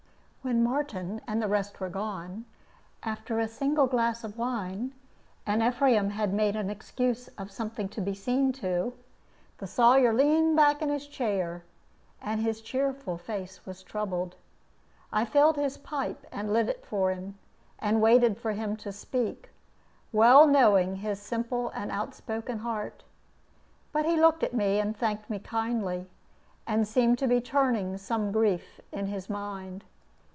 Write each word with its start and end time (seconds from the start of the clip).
When 0.43 0.63
Martin 0.63 1.21
and 1.27 1.39
the 1.39 1.47
rest 1.47 1.79
were 1.79 1.87
gone, 1.87 2.45
after 3.03 3.37
a 3.37 3.47
single 3.47 3.85
glass 3.85 4.23
of 4.23 4.39
wine, 4.39 4.95
and 5.45 5.61
Ephraim 5.61 6.09
had 6.09 6.33
made 6.33 6.55
excuse 6.55 7.27
of 7.37 7.51
something 7.51 7.87
to 7.89 8.01
be 8.01 8.15
seen 8.15 8.51
to, 8.53 8.93
the 9.59 9.67
Sawyer 9.67 10.11
leaned 10.11 10.55
back 10.57 10.81
in 10.81 10.89
his 10.89 11.05
chair, 11.05 11.63
and 12.19 12.41
his 12.41 12.59
cheerful 12.59 13.19
face 13.19 13.63
was 13.67 13.83
troubled. 13.83 14.35
I 15.13 15.25
filled 15.25 15.57
his 15.57 15.77
pipe 15.77 16.25
and 16.31 16.51
lit 16.51 16.69
it 16.69 16.87
for 16.87 17.11
him, 17.11 17.37
and 17.77 18.01
waited 18.01 18.39
for 18.39 18.53
him 18.53 18.75
to 18.77 18.91
speak, 18.91 19.51
well 20.11 20.47
knowing 20.47 20.95
his 20.97 21.21
simple 21.21 21.69
and 21.75 21.91
outspoken 21.91 22.57
heart. 22.59 23.03
But 23.91 24.05
he 24.07 24.17
looked 24.19 24.41
at 24.41 24.55
me 24.55 24.79
and 24.79 24.97
thanked 24.97 25.29
me 25.29 25.37
kindly, 25.37 26.09
and 26.65 26.87
seemed 26.87 27.19
to 27.19 27.27
be 27.27 27.41
turning 27.41 27.95
some 27.99 28.31
grief 28.31 28.81
in 28.91 29.05
his 29.05 29.29
mind. 29.29 29.83